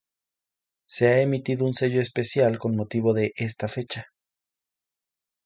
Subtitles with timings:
[0.87, 4.07] Se ha emitido un sello especial con motivo de esta fecha.